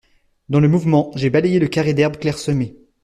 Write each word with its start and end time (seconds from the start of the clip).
Dans 0.49 0.59
le 0.59 0.67
mouvement, 0.67 1.11
j’ai 1.13 1.29
balayé 1.29 1.59
le 1.59 1.67
carré 1.67 1.93
d’herbes 1.93 2.17
clairsemées. 2.17 2.75